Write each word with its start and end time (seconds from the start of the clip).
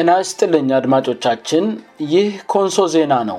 እናስ 0.00 0.28
ጥልኝ 0.38 0.66
አድማጮቻችን 0.78 1.64
ይህ 2.12 2.26
ኮንሶ 2.52 2.76
ዜና 2.94 3.12
ነው 3.30 3.38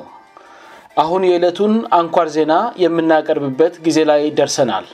አሁን 1.04 1.22
የዕለቱን 1.28 1.74
አንኳር 2.00 2.28
ዜና 2.36 2.54
የምናቀርብበት 2.84 3.74
ጊዜ 3.86 4.00
ላይ 4.10 4.22
ደርሰናል 4.40 4.88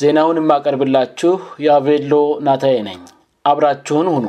ዜናውን 0.00 0.40
የማቀርብላችሁ 0.42 1.32
የአቬሎ 1.66 2.14
ናታዬ 2.48 2.76
ነኝ 2.88 3.00
አብራችሁን 3.50 4.08
ሁኑ 4.14 4.24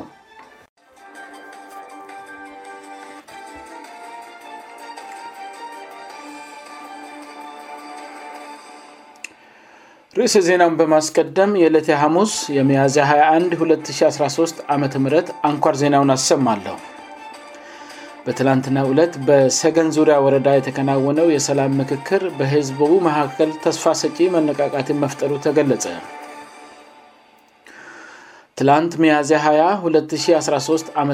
ርዕሰ 10.20 10.40
ዜናን 10.48 10.74
በማስቀደም 10.80 11.54
የዕሌት 11.62 11.88
ሐሙስ 12.02 12.34
የሚያዚ 12.58 12.96
21 13.06 13.56
2013 13.56 14.62
ዓም 14.74 14.84
አንኳር 15.50 15.76
ዜናውን 15.82 16.12
አሰማለሁ 16.16 16.76
በትላንትና 18.26 18.78
2ለት 18.90 19.16
በሰገን 19.30 19.90
ዙሪያ 19.98 20.16
ወረዳ 20.26 20.48
የተከናወነው 20.58 21.28
የሰላም 21.34 21.74
ምክክር 21.82 22.22
በህዝቡ 22.38 22.80
መካከል 23.08 23.52
ተስፋ 23.66 23.84
ሰጪ 24.04 24.20
መነቃቃቴ 24.36 24.88
መፍጠሩ 25.04 25.32
ተገለጸ 25.48 25.86
ትላንት 28.60 28.96
ሚያዚ 29.06 29.34
2213 29.48 30.96
ዓም 31.04 31.12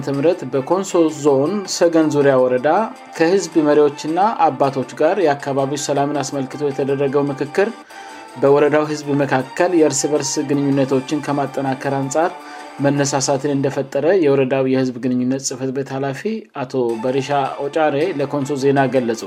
በኮንሶ 0.55 0.94
ዞን 1.24 1.55
ሰገን 1.80 2.10
ዙሪያ 2.18 2.36
ወረዳ 2.43 2.70
ከህዝብ 3.18 3.54
መሪዎችና 3.70 4.20
አባቶች 4.52 4.93
ጋር 5.02 5.18
የአካባቢዎች 5.27 5.84
ሰላምን 5.90 6.21
አስመልክቶ 6.26 6.63
የተደረገው 6.71 7.26
ምክክር 7.34 7.70
በወረዳው 8.41 8.84
ህዝብ 8.91 9.07
መካከል 9.21 9.71
የእርስ 9.79 10.01
በእርስ 10.12 10.34
ግንኙነቶችን 10.49 11.24
ከማጠናከር 11.26 11.93
አንጻር 12.01 12.32
መነሳሳትን 12.84 13.51
እንደፈጠረ 13.55 14.05
የወረዳው 14.26 14.63
የህዝብ 14.74 14.96
ግንኙነት 15.05 15.41
ጽህፈት 15.48 15.71
ቤት 15.77 15.90
ኃላፊ 15.96 16.21
አቶ 16.62 16.74
በሪሻ 17.04 17.32
ኦጫሬ 17.65 17.98
ለኮንሶ 18.20 18.55
ዜና 18.63 18.79
ገለጹ 18.93 19.24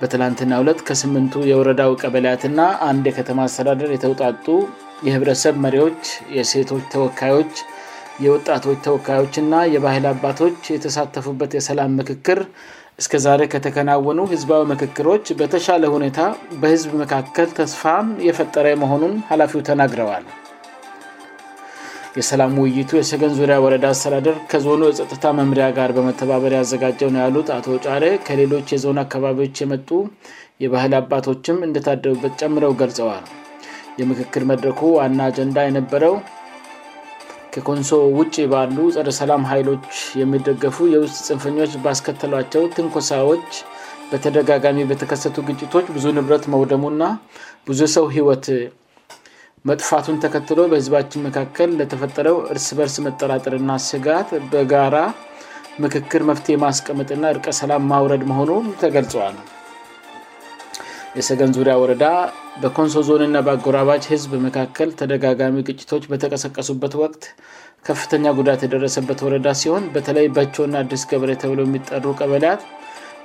በትላንትና 0.00 0.52
ሁለት 0.62 0.80
ከ8ምንቱ 0.88 1.32
የወረዳው 1.50 1.92
ቀበለያት 2.02 2.42
ና 2.58 2.66
አንድ 2.88 3.04
የከተማ 3.10 3.40
አስተዳደር 3.48 3.90
የተውጣጡ 3.94 4.46
የህብረሰብ 5.08 5.54
መሪዎች 5.64 6.02
የሴቶች 6.36 6.84
ተወካዮች 6.94 7.54
የወጣቶች 8.24 8.78
ተወካዮችና 8.84 9.54
የባህል 9.74 10.04
አባቶች 10.12 10.56
የተሳተፉበት 10.74 11.50
የሰላም 11.56 11.90
ምክክር 12.00 12.38
እስከዛሬ 13.00 13.40
ከተከናወኑ 13.52 14.20
ህዝባዊ 14.32 14.62
ምክክሮች 14.70 15.24
በተሻለ 15.40 15.82
ሁኔታ 15.96 16.20
በህዝብ 16.62 16.92
መካከል 17.02 17.48
ተስፋ 17.58 17.82
የፈጠረ 18.28 18.66
መሆኑን 18.82 19.12
ኃላፊው 19.28 19.60
ተናግረዋል 19.68 20.24
የሰላም 22.20 22.54
ውይይቱ 22.62 22.90
የሰገን 22.98 23.32
ዙሪያ 23.38 23.56
ወረዳ 23.64 23.84
አስተዳደር 23.94 24.36
ከዞኑ 24.50 24.82
የጸጥታ 24.88 25.24
መምሪያ 25.40 25.66
ጋር 25.78 25.90
በመተባበር 25.98 26.52
ያዘጋጀው 26.58 27.10
ነው 27.14 27.20
ያሉት 27.24 27.50
አቶ 27.56 27.66
ጫሬ 27.86 28.04
ከሌሎች 28.28 28.72
የዞን 28.74 28.98
አካባቢዎች 29.04 29.60
የመጡ 29.64 29.88
የባህል 30.64 30.94
አባቶችም 31.00 31.58
እንደታደቡበት 31.68 32.34
ጨምረው 32.42 32.72
ገልጸዋል 32.80 33.26
የምክክር 34.00 34.42
መድረኩ 34.52 34.80
ዋና 34.96 35.20
አጀንዳ 35.30 35.56
የነበረው 35.66 36.14
ከኮንሶ 37.54 37.90
ውጭ 38.18 38.34
ባሉ 38.52 38.76
ጸረ 38.96 39.10
ሰላም 39.20 39.42
ኃይሎች 39.50 39.84
የሚደገፉ 40.20 40.76
የውስጥ 40.94 41.16
ፅንፈኞች 41.28 41.72
ባስከተሏቸው 41.84 42.64
ትንኮሳዎች 42.76 43.50
በተደጋጋሚ 44.10 44.82
በተከሰቱ 44.90 45.36
ግጭቶች 45.48 45.86
ብዙ 45.96 46.04
ንብረት 46.18 46.44
መውደሙ 46.54 46.84
ና 47.00 47.08
ብዙ 47.70 47.80
ሰው 47.96 48.04
ህይወት 48.16 48.46
መጥፋቱን 49.68 50.20
ተከትሎ 50.24 50.60
በህዝባችን 50.72 51.24
መካከል 51.28 51.70
ለተፈጠረው 51.80 52.36
እርስ 52.54 52.68
በርስ 52.78 52.96
መጠራጥርና 53.06 53.72
ስጋት 53.88 54.30
በጋራ 54.54 54.96
ምክክር 55.84 56.22
መፍትሄ 56.30 56.56
ማስቀመጥና 56.66 57.24
እርቀ 57.34 57.46
ሰላም 57.60 57.82
ማውረድ 57.92 58.22
መሆኑን 58.30 58.64
ተገልጸዋል 58.82 59.36
የሰገን 61.18 61.52
ዙሪያ 61.56 61.72
ወረዳ 61.82 62.04
በኮንሶ 62.62 62.98
ዞን 63.06 63.22
ና 63.34 63.38
በአጎራባጅ 63.46 64.02
ህዝብ 64.12 64.32
መካከል 64.44 64.90
ተደጋጋሚ 64.98 65.56
ግጭቶች 65.68 66.04
በተቀሰቀሱበት 66.10 66.92
ወቅት 67.02 67.24
ከፍተኛ 67.88 68.26
ጉዳት 68.38 68.60
የደረሰበት 68.64 69.20
ወረዳ 69.26 69.46
ሲሆን 69.60 69.84
በተለይ 69.94 70.26
በቾና 70.36 70.74
አዲስ 70.84 71.02
ገበሬ 71.12 71.32
ተብለው 71.44 71.66
የሚጠሩ 71.66 72.04
ቀበያት 72.20 72.62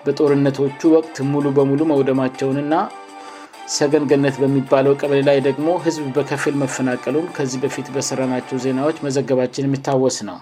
በጦርነቶቹ 0.06 0.80
ወቅት 0.98 1.20
ሙሉ 1.34 1.46
በሙሉ 1.60 1.80
መውደማቸውን 1.92 2.58
እና 2.64 2.74
ሰገን 3.78 4.06
ገነት 4.14 4.38
በሚባለው 4.44 4.98
ቀበሌ 5.04 5.20
ላይ 5.30 5.38
ደግሞ 5.50 5.68
ህዝብ 5.86 6.06
በከፍል 6.18 6.58
መፈናቀሉን 6.64 7.30
ከዚህ 7.38 7.62
በፊት 7.66 7.90
በሰራናቸው 7.98 8.64
ዜናዎች 8.68 9.00
መዘገባችን 9.08 9.68
የሚታወስ 9.70 10.20
ነው 10.30 10.40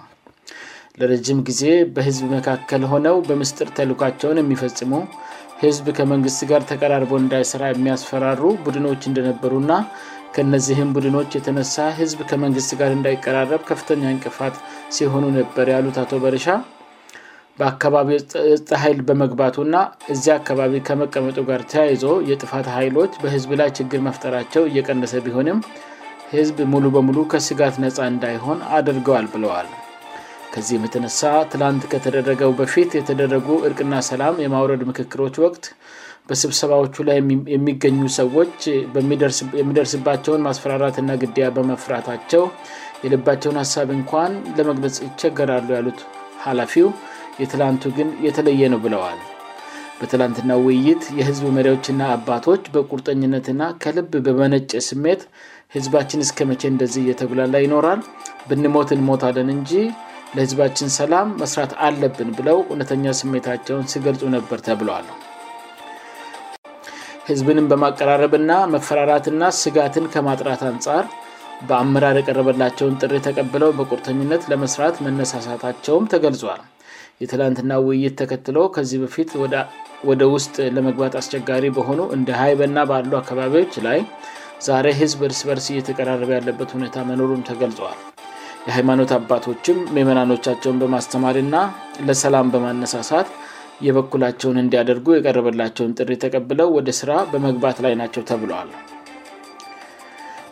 ለረጅም 1.00 1.38
ጊዜ 1.48 1.62
በህዝብ 1.96 2.24
መካከል 2.36 2.82
ሆነው 2.90 3.16
በምስጥር 3.28 3.68
ተልካቸውን 3.76 4.40
የሚፈጽሙ 4.40 4.92
ህዝብ 5.62 5.86
ከመንግስት 5.98 6.40
ጋር 6.50 6.62
ተቀራርበ 6.70 7.12
እንዳይስራ 7.22 7.62
የሚያስፈራሩ 7.70 8.40
ቡድኖች 8.66 9.02
እንደነበሩእና 9.10 9.72
ከነዚህም 10.36 10.92
ቡድኖች 10.96 11.30
የተነሳ 11.36 11.78
ህዝብ 12.00 12.20
ከመንግስት 12.30 12.70
ጋር 12.80 12.90
እንዳይቀራረብ 12.98 13.62
ከፍተኛ 13.70 14.02
እንቅፋት 14.14 14.54
ሲሆኑ 14.96 15.24
ነበር 15.38 15.66
ያሉት 15.74 15.96
አቶ 16.02 16.12
በርሻ 16.24 16.46
በአካባቢው 17.60 18.18
እፅጥ 18.52 18.68
ኃይል 18.82 19.00
በመግባቱ 19.08 19.56
ና 19.74 19.82
እዚያ 20.14 20.34
አካባቢ 20.40 20.74
ከመቀመጡ 20.88 21.38
ጋር 21.50 21.62
ተያይዞ 21.72 22.04
የጥፋት 22.30 22.68
ኃይሎች 22.78 23.14
በህዝብ 23.24 23.50
ላይ 23.62 23.70
ችግር 23.80 24.02
መፍጠራቸው 24.08 24.64
እየቀነሰ 24.72 25.14
ቢሆንም 25.26 25.60
ህዝብ 26.34 26.58
ሙሉ 26.74 26.84
በሙሉ 26.96 27.18
ከስጋት 27.34 27.76
ነጻ 27.86 27.98
እንዳይሆን 28.14 28.60
አድርገዋል 28.80 29.26
ብለዋል 29.34 29.68
ከዚህ 30.54 30.74
የምትነሳ 30.78 31.20
ትላንት 31.52 31.82
ከተደረገው 31.92 32.50
በፊት 32.58 32.90
የተደረጉ 32.98 33.46
እርቅና 33.68 33.94
ሰላም 34.08 34.34
የማውረድ 34.44 34.82
ምክክሮች 34.90 35.36
ወቅት 35.44 35.64
በስብሰባዎቹ 36.30 36.96
ላይ 37.08 37.18
የሚገኙ 37.54 38.00
ሰዎች 38.20 38.56
የሚደርስባቸውን 39.60 40.44
ማስፈራራትና 40.48 41.10
ግዲያ 41.22 41.46
በመፍራታቸው 41.56 42.44
የልባቸውን 43.04 43.60
ሀሳብ 43.62 43.88
እንኳን 43.98 44.32
ለመግለጽ 44.58 44.96
ይቸገራሉ 45.06 45.68
ያሉት 45.78 46.00
ሀላፊው 46.46 46.90
የትላንቱ 47.42 47.84
ግን 47.96 48.08
የተለየ 48.26 48.62
ነው 48.74 48.80
ብለዋል 48.84 49.18
በትላንትና 50.00 50.52
ውይይት 50.66 51.02
የህዝብ 51.18 51.44
መሪዎችና 51.56 52.00
አባቶች 52.18 52.62
በቁርጠኝነትና 52.76 53.62
ከልብ 53.82 54.12
በመነጨ 54.28 54.72
ስሜት 54.90 55.20
ህዝባችን 55.74 56.22
እስከ 56.28 56.44
መቼ 56.50 56.62
እንደዚህ 56.74 57.02
እየተጉላላ 57.06 57.54
ይኖራል 57.66 58.00
ብንሞት 58.48 58.90
እንሞታለን 58.96 59.50
እንጂ 59.58 59.72
ለህዝባችን 60.36 60.90
ሰላም 60.98 61.28
መስራት 61.40 61.72
አለብን 61.86 62.28
ብለው 62.36 62.58
እውነተኛ 62.70 63.06
ስሜታቸውን 63.18 63.88
ሲገልፁ 63.92 64.22
ነበር 64.34 64.58
ተብሏል 64.66 65.08
ህዝብንም 67.28 67.66
በማቀራረብና 67.70 68.52
መፈራራትና 68.74 69.42
ስጋትን 69.62 70.06
ከማጥራት 70.14 70.62
አንጻር 70.70 71.04
በአምራር 71.68 72.16
የቀረበላቸውን 72.20 72.96
ጥሪ 73.02 73.12
ተቀብለው 73.26 73.70
በቁርተኝነት 73.78 74.44
ለመስራት 74.52 74.96
መነሳሳታቸውም 75.06 76.08
ተገልጿል 76.14 76.62
የትላንትና 77.22 77.72
ውይይት 77.86 78.16
ተከትለው 78.22 78.64
ከዚህ 78.76 79.00
በፊት 79.04 79.30
ወደ 80.10 80.22
ውስጥ 80.34 80.56
ለመግባት 80.78 81.14
አስቸጋሪ 81.22 81.64
በሆኑ 81.76 82.00
እንደ 82.16 82.28
ሀይበና 82.40 82.78
ባሉ 82.92 83.12
አካባቢዎች 83.22 83.76
ላይ 83.88 84.00
ዛሬ 84.70 84.86
ህዝብ 85.02 85.20
ርስበርስ 85.32 85.68
እየተቀራረበ 85.74 86.30
ያለበት 86.38 86.70
ሁኔታ 86.78 86.96
መኖሩም 87.10 87.44
ተገልጿል 87.50 87.96
የሃይማኖት 88.66 89.10
አባቶችም 89.16 89.78
ሜመናኖቻቸውን 89.94 90.80
በማስተማርና 90.82 91.56
ለሰላም 92.08 92.50
በማነሳሳት 92.54 93.28
የበኩላቸውን 93.86 94.60
እንዲያደርጉ 94.62 95.06
የቀረበላቸውን 95.14 95.94
ጥሪ 95.98 96.10
ተቀብለው 96.24 96.68
ወደ 96.76 96.90
ስራ 97.00 97.12
በመግባት 97.32 97.76
ላይ 97.84 97.94
ናቸው 98.02 98.22
ተብለል 98.30 98.68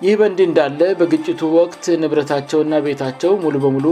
ይህ 0.04 0.14
በእንድ 0.18 0.38
እንዳለ 0.48 0.80
በግጭቱ 1.00 1.40
ወቅት 1.58 1.84
ንብረታቸውና 2.02 2.74
ቤታቸው 2.86 3.32
ሙሉ 3.44 3.56
በሙሉ 3.64 3.86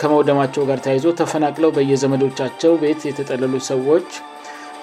ከመውደማቸው 0.00 0.62
ጋር 0.70 0.78
ተያይዞ 0.86 1.06
ተፈናቅለው 1.20 1.72
በየዘመዶቻቸው 1.76 2.72
ቤት 2.84 3.00
የተጠለሉ 3.10 3.54
ሰዎች 3.72 4.10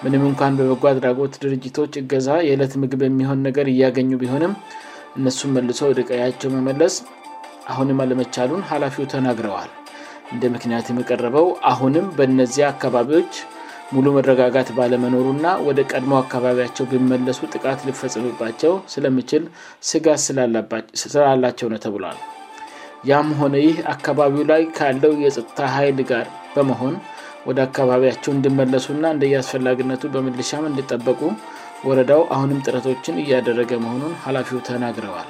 ምንም 0.04 0.24
እንኳን 0.32 0.58
በበጎ 0.60 0.84
አድራጎት 0.94 1.36
ድርጅቶች 1.44 1.94
እገዛ 2.04 2.30
የእለት 2.50 2.74
ምግብ 2.84 3.04
የሚሆን 3.10 3.40
ነገር 3.50 3.68
እያገኙ 3.76 4.10
ቢሆንም 4.24 4.56
እነሱም 5.20 5.54
መልሶ 5.58 5.84
ርቀያቸው 6.00 6.50
መመለስ 6.58 6.96
አሁንም 7.74 8.00
አለመቻሉን 8.04 8.64
ሀላፊው 8.72 9.06
ተናግረዋል 9.14 9.70
እንደ 10.34 10.44
ምክንያቱየቀረበው 10.56 11.48
አሁንም 11.72 12.06
በነዚያ 12.18 12.66
አካባቢዎች 12.74 13.34
ሙሉ 13.96 14.08
መረጋጋት 14.18 14.70
ባለመኖሩ 14.78 15.28
ና 15.44 15.52
ወደ 15.68 15.80
ቀድሞ 15.92 16.14
አካባቢያቸው 16.24 16.86
ብመለሱ 16.92 17.40
ጥቃት 17.54 17.82
ሊፈጽምባቸው 17.88 18.74
ስለምችል 18.94 19.44
ስጋ 19.90 20.08
ስላላቸው 21.04 21.70
ነው 21.74 21.80
ተብሏል 21.86 22.18
ያም 23.12 23.30
ሆነ 23.40 23.56
ይህ 23.68 23.78
አካባቢው 23.94 24.44
ላይ 24.52 24.64
ካለው 24.80 25.14
የፀጥታ 25.26 25.60
ኃይል 25.76 26.00
ጋር 26.12 26.28
በመሆን 26.56 26.96
ወደ 27.48 27.60
አካባቢያቸው 27.68 28.32
እንድመለሱእና 28.38 29.04
እንደየአስፈላጊነቱ 29.16 30.04
በምልሻም 30.16 30.70
እንድጠበቁ 30.72 31.22
ወረዳው 31.88 32.24
አሁንም 32.38 32.64
ጥረቶችን 32.68 33.22
እያደረገ 33.24 33.72
መሆኑን 33.86 34.14
ሀላፊው 34.26 34.60
ተናግረዋል 34.70 35.28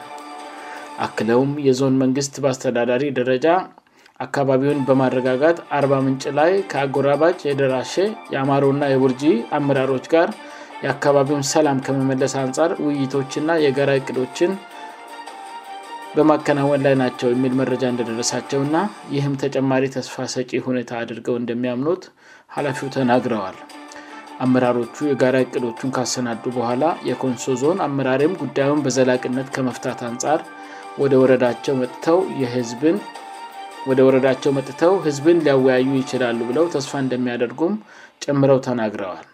አክለውም 1.06 1.52
የዞን 1.66 1.96
መንግስት 2.04 2.36
በአስተዳዳሪ 2.44 3.04
ደረጃ 3.20 3.48
አካባቢውን 4.26 4.80
በማረጋጋጥ 4.88 5.58
አርባ 5.78 5.96
ምንጭ 6.06 6.24
ላይ 6.40 6.52
ከአጎራባጭ 6.72 7.38
የደራሽ 7.50 7.92
የአማሮና 8.34 8.84
የቡርጂ 8.94 9.24
አምራሮች 9.58 10.06
ጋር 10.14 10.30
የአካባቢውን 10.86 11.44
ሰላም 11.54 11.78
ከመመለስ 11.86 12.34
አንጻር 12.44 12.72
ውይይቶችና 12.86 13.50
የጋራ 13.66 13.92
እቅዶችን 14.00 14.52
በማከናወን 16.16 16.82
ላይ 16.86 16.94
ናቸው 17.04 17.30
የሚል 17.32 17.54
መረጃ 17.62 17.84
እንደደረሳቸው 17.94 18.62
ና 18.74 18.78
ይህም 19.16 19.34
ተጨማሪ 19.44 19.86
ተስፋ 19.96 20.16
ሰቂ 20.36 20.52
ሁኔታ 20.68 20.92
አድርገው 21.02 21.36
እንደሚያምኑት 21.42 22.04
ሀላፊው 22.56 22.90
ተናግረዋል 22.98 23.58
አምራሮቹ 24.46 24.96
የጋራ 25.12 25.36
እቅዶቹን 25.46 25.94
ካሰናዱ 25.98 26.44
በኋላ 26.58 26.84
የኮንሶ 27.10 27.46
ዞን 27.62 27.80
አምራሪም 27.88 28.38
ጉዳዩን 28.42 28.84
በዘላቅነት 28.86 29.48
ከመፍታት 29.56 30.02
አንጻር 30.10 30.42
ወደወረዳቸው 31.02 31.76
ጥተው 31.94 32.20
የዝወደ 32.42 34.00
ወረዳቸው 34.08 34.52
መጥተው 34.58 34.94
ህዝብን 35.06 35.40
ሊያወያዩ 35.46 35.88
ይችላሉ 36.02 36.40
ብለው 36.50 36.66
ተስፋ 36.76 36.92
እንደሚያደርጉም 37.04 37.74
ጨምረው 38.24 38.60
ተናግረዋል 38.68 39.26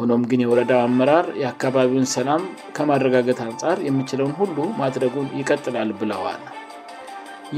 ሆኖም 0.00 0.22
ግን 0.30 0.42
የወረዳ 0.44 0.72
አመራር 0.84 1.26
የአካባቢውን 1.40 2.06
ሰላም 2.16 2.42
ከማረጋገት 2.76 3.40
አንጻር 3.46 3.76
የሚችለውን 3.88 4.34
ሁሉ 4.42 4.56
ማድረጉን 4.82 5.26
ይቀጥላል 5.40 5.90
ብለዋል 6.02 6.40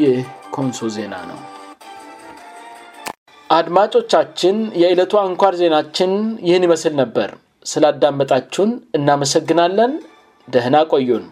ይህ 0.00 0.17
ኮንሶ 0.56 0.79
ዜና 0.96 1.14
ነው 1.31 1.41
አድማጮቻችን 3.58 4.56
የዕለቱ 4.82 5.12
አንኳር 5.26 5.55
ዜናችን 5.62 6.12
ይህን 6.49 6.67
ይመስል 6.69 6.94
ነበር 7.05 7.31
ስላዳመጣችሁን 7.73 8.73
እናመሰግናለን 8.99 9.94
ደህና 10.55 10.79
ቆዩን 10.94 11.26